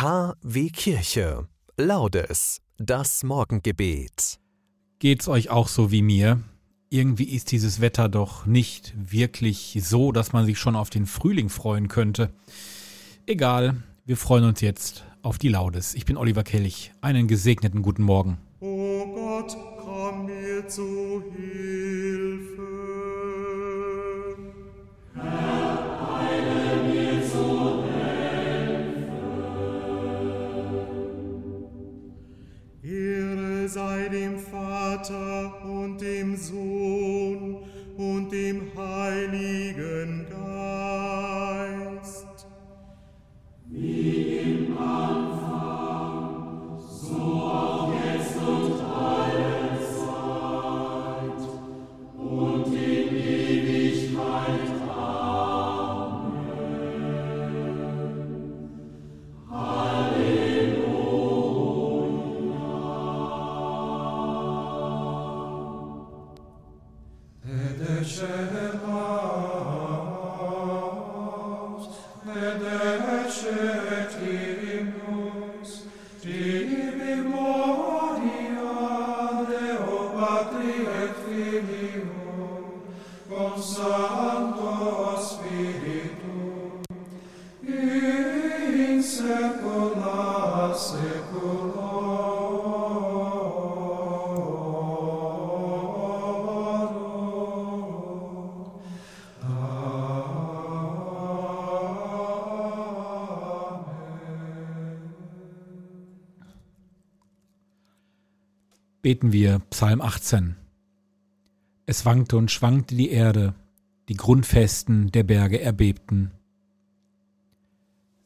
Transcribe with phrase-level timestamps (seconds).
[0.00, 1.48] KW Kirche.
[1.76, 2.60] Laudes.
[2.76, 4.38] Das Morgengebet.
[5.00, 6.40] Geht's euch auch so wie mir?
[6.88, 11.48] Irgendwie ist dieses Wetter doch nicht wirklich so, dass man sich schon auf den Frühling
[11.48, 12.32] freuen könnte.
[13.26, 15.94] Egal, wir freuen uns jetzt auf die Laudes.
[15.94, 16.92] Ich bin Oliver Kelch.
[17.00, 18.38] Einen gesegneten guten Morgen.
[18.60, 22.97] O Gott, komm mir zu Hilfe.
[36.36, 36.77] Sohn
[109.08, 110.56] Beten wir Psalm 18.
[111.88, 113.54] Es wankte und schwankte die Erde,
[114.10, 116.32] die Grundfesten der Berge erbebten.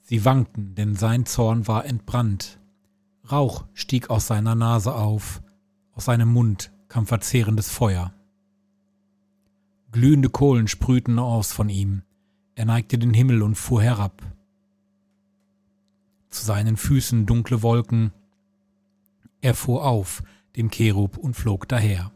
[0.00, 2.58] Sie wankten, denn sein Zorn war entbrannt.
[3.30, 5.42] Rauch stieg aus seiner Nase auf,
[5.92, 8.12] aus seinem Mund kam verzehrendes Feuer.
[9.92, 12.02] Glühende Kohlen sprühten aus von ihm,
[12.56, 14.22] er neigte den Himmel und fuhr herab.
[16.30, 18.12] Zu seinen Füßen dunkle Wolken,
[19.40, 20.24] er fuhr auf,
[20.56, 22.10] dem Cherub und flog daher.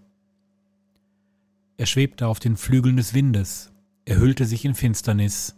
[1.77, 3.73] Er schwebte auf den Flügeln des Windes,
[4.05, 5.57] er hüllte sich in Finsternis,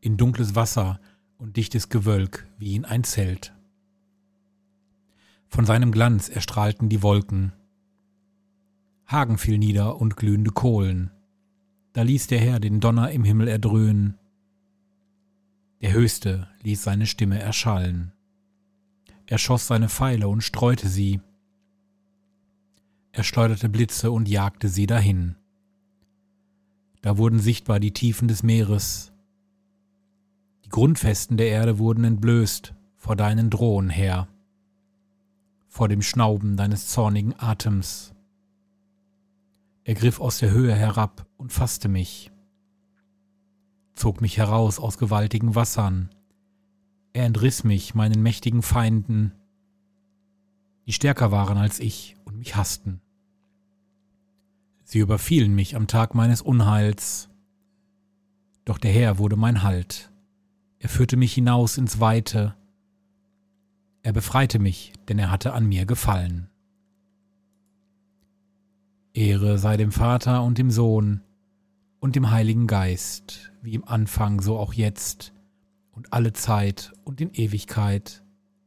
[0.00, 1.00] in dunkles Wasser
[1.38, 3.54] und dichtes Gewölk wie in ein Zelt.
[5.48, 7.52] Von seinem Glanz erstrahlten die Wolken.
[9.06, 11.10] Hagen fiel nieder und glühende Kohlen.
[11.92, 14.16] Da ließ der Herr den Donner im Himmel erdröhnen.
[15.80, 18.12] Der Höchste ließ seine Stimme erschallen.
[19.26, 21.20] Er schoss seine Pfeile und streute sie.
[23.12, 25.36] Er schleuderte Blitze und jagte sie dahin.
[27.02, 29.12] Da wurden sichtbar die Tiefen des Meeres.
[30.64, 34.28] Die Grundfesten der Erde wurden entblößt vor deinen Drohen, Herr,
[35.66, 38.14] vor dem Schnauben deines zornigen Atems.
[39.84, 42.30] Er griff aus der Höhe herab und fasste mich,
[43.94, 46.10] zog mich heraus aus gewaltigen Wassern,
[47.12, 49.32] er entriss mich meinen mächtigen Feinden,
[50.90, 53.00] die stärker waren als ich und mich hassten.
[54.82, 57.28] Sie überfielen mich am Tag meines Unheils.
[58.64, 60.10] Doch der Herr wurde mein Halt.
[60.80, 62.56] Er führte mich hinaus ins Weite.
[64.02, 66.48] Er befreite mich, denn er hatte an mir gefallen.
[69.12, 71.20] Ehre sei dem Vater und dem Sohn
[72.00, 75.32] und dem Heiligen Geist, wie im Anfang so auch jetzt
[75.92, 78.24] und alle Zeit und in Ewigkeit.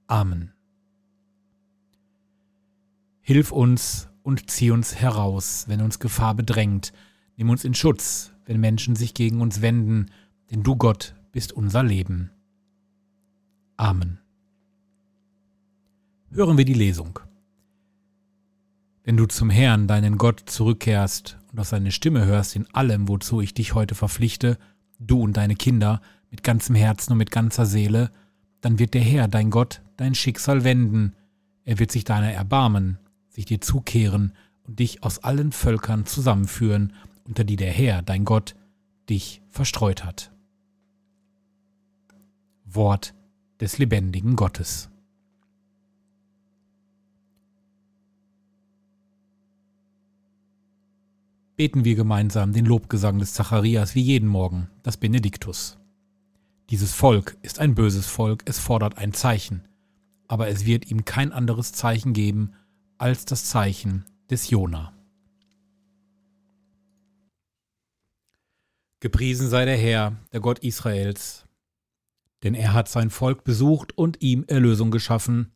[0.07, 0.53] Amen.
[3.25, 6.91] Hilf uns und zieh uns heraus, wenn uns Gefahr bedrängt.
[7.37, 10.07] Nimm uns in Schutz, wenn Menschen sich gegen uns wenden,
[10.51, 12.31] denn du Gott bist unser Leben.
[13.77, 14.19] Amen.
[16.31, 17.19] Hören wir die Lesung.
[19.05, 23.39] Wenn du zum Herrn, deinen Gott, zurückkehrst und auf seine Stimme hörst in allem, wozu
[23.39, 24.57] ich dich heute verpflichte,
[24.99, 28.11] du und deine Kinder, mit ganzem Herzen und mit ganzer Seele,
[28.59, 31.15] dann wird der Herr, dein Gott, dein Schicksal wenden.
[31.63, 32.97] Er wird sich deiner erbarmen,
[33.33, 34.33] sich dir zukehren
[34.63, 36.93] und dich aus allen Völkern zusammenführen,
[37.25, 38.55] unter die der Herr, dein Gott,
[39.09, 40.31] dich verstreut hat.
[42.65, 43.13] Wort
[43.59, 44.89] des lebendigen Gottes.
[51.55, 55.77] Beten wir gemeinsam den Lobgesang des Zacharias wie jeden Morgen, das Benediktus.
[56.71, 59.67] Dieses Volk ist ein böses Volk, es fordert ein Zeichen,
[60.27, 62.53] aber es wird ihm kein anderes Zeichen geben
[63.03, 64.93] als das Zeichen des Jona.
[69.01, 71.45] Gepriesen sei der Herr, der Gott Israels,
[72.43, 75.51] Denn er hat sein Volk besucht und ihm Erlösung geschaffen.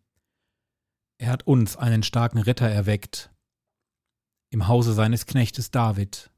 [1.20, 3.32] Er hat uns einen starken Retter erweckt,
[4.50, 6.30] im Hause seines Knechtes David.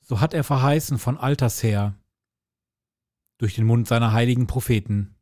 [0.00, 1.98] So hat er verheißen von alters her,
[3.38, 5.16] durch den Mund seiner heiligen Propheten.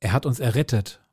[0.00, 1.02] Er hat uns errettet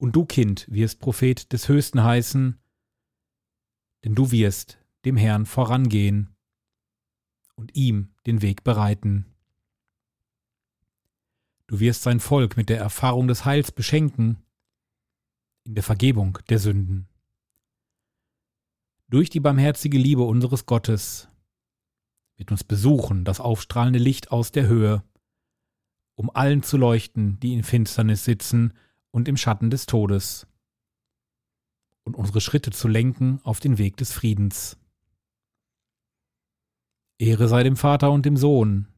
[0.00, 2.58] Und du, Kind, wirst Prophet des Höchsten heißen,
[4.02, 6.34] denn du wirst dem Herrn vorangehen
[7.54, 9.26] und ihm den Weg bereiten.
[11.66, 14.42] Du wirst sein Volk mit der Erfahrung des Heils beschenken,
[15.64, 17.06] in der Vergebung der Sünden.
[19.08, 21.28] Durch die barmherzige Liebe unseres Gottes
[22.36, 25.04] wird uns besuchen das aufstrahlende Licht aus der Höhe,
[26.14, 28.72] um allen zu leuchten, die in Finsternis sitzen
[29.10, 30.46] und im Schatten des Todes,
[32.04, 34.76] und unsere Schritte zu lenken auf den Weg des Friedens.
[37.18, 38.88] Ehre sei dem Vater und dem Sohn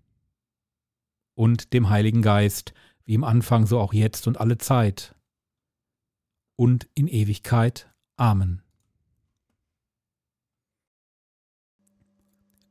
[1.35, 2.73] und dem Heiligen Geist,
[3.05, 5.15] wie im Anfang so auch jetzt und alle Zeit
[6.57, 7.93] und in Ewigkeit.
[8.17, 8.63] Amen.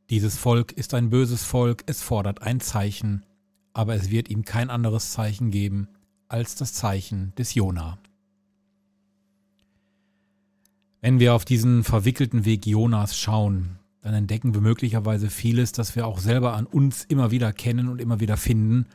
[0.09, 3.25] Dieses Volk ist ein böses Volk, es fordert ein Zeichen,
[3.73, 5.89] aber es wird ihm kein anderes Zeichen geben
[6.31, 7.97] als das Zeichen des Jona.
[11.01, 16.07] Wenn wir auf diesen verwickelten Weg Jonas schauen, dann entdecken wir möglicherweise vieles, das wir
[16.07, 18.85] auch selber an uns immer wieder kennen und immer wieder finden.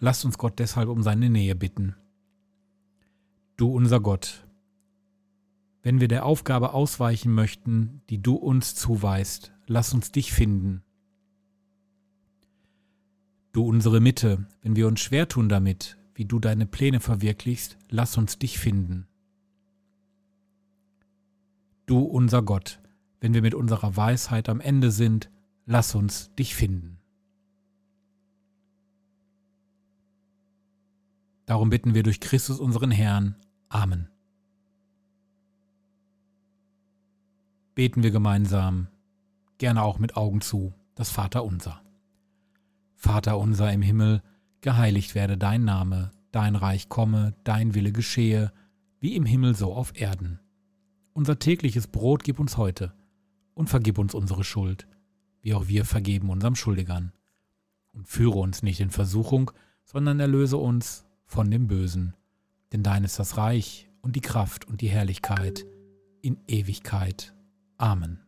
[0.00, 1.94] Lasst uns Gott deshalb um seine Nähe bitten.
[3.56, 4.44] Du unser Gott,
[5.82, 10.82] wenn wir der Aufgabe ausweichen möchten, die du uns zuweist, lass uns dich finden.
[13.52, 18.16] Du unsere Mitte, wenn wir uns schwer tun damit, wie du deine Pläne verwirklichst, lass
[18.16, 19.06] uns dich finden.
[21.86, 22.80] Du unser Gott,
[23.20, 25.30] wenn wir mit unserer Weisheit am Ende sind,
[25.66, 26.98] lass uns dich finden.
[31.46, 33.36] Darum bitten wir durch Christus unseren Herrn.
[33.68, 34.08] Amen.
[37.74, 38.88] Beten wir gemeinsam,
[39.58, 41.80] gerne auch mit Augen zu, das Vaterunser.
[42.94, 44.22] Vater unser im Himmel,
[44.62, 48.52] geheiligt werde dein Name, dein Reich komme, dein Wille geschehe,
[49.00, 50.40] wie im Himmel so auf Erden.
[51.12, 52.94] Unser tägliches Brot gib uns heute
[53.54, 54.86] und vergib uns unsere Schuld,
[55.42, 57.12] wie auch wir vergeben unserem Schuldigern.
[57.92, 59.50] Und führe uns nicht in Versuchung,
[59.84, 62.14] sondern erlöse uns von dem Bösen.
[62.72, 65.66] Denn dein ist das Reich und die Kraft und die Herrlichkeit
[66.22, 67.34] in Ewigkeit.
[67.76, 68.20] Amen.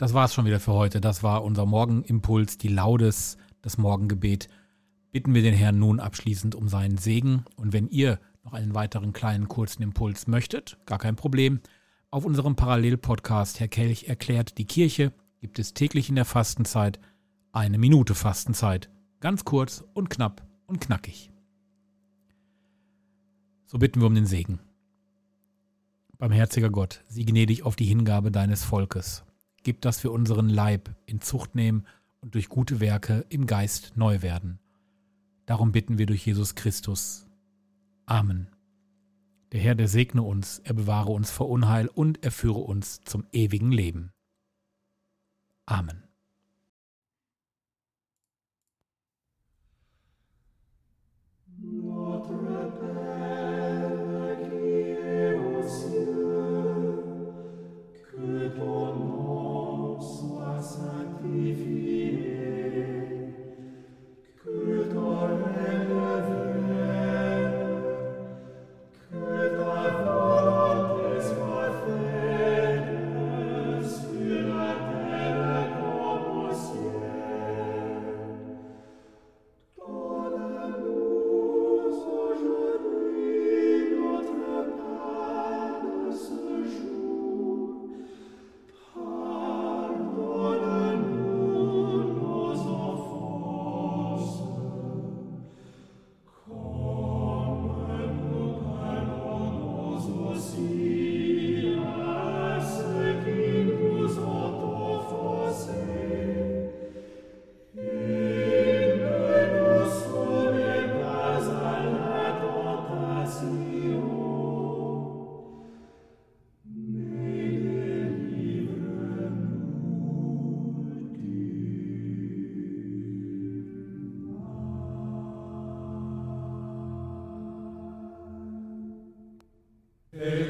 [0.00, 0.98] Das war's schon wieder für heute.
[0.98, 4.48] Das war unser Morgenimpuls, die Laudes, das Morgengebet.
[5.12, 7.44] Bitten wir den Herrn nun abschließend um seinen Segen.
[7.56, 11.60] Und wenn ihr noch einen weiteren kleinen kurzen Impuls möchtet, gar kein Problem.
[12.10, 16.98] Auf unserem Parallelpodcast Herr Kelch erklärt die Kirche gibt es täglich in der Fastenzeit
[17.52, 18.88] eine Minute Fastenzeit.
[19.20, 21.30] Ganz kurz und knapp und knackig.
[23.66, 24.60] So bitten wir um den Segen.
[26.16, 29.24] Barmherziger Gott, sieh gnädig auf die Hingabe deines Volkes
[29.62, 31.86] gib, dass wir unseren Leib in Zucht nehmen
[32.20, 34.58] und durch gute Werke im Geist neu werden.
[35.46, 37.26] Darum bitten wir durch Jesus Christus.
[38.06, 38.48] Amen.
[39.52, 43.26] Der Herr, der segne uns, er bewahre uns vor Unheil und er führe uns zum
[43.32, 44.12] ewigen Leben.
[45.66, 46.04] Amen.
[51.62, 52.30] Notre
[52.80, 57.04] Père qui est aux cieux,
[58.10, 59.19] que ton nom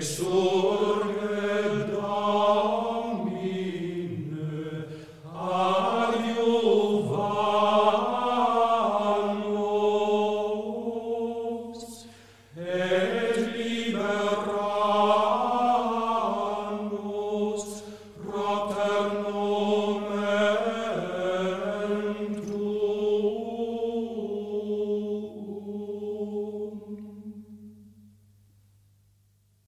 [0.01, 0.60] So.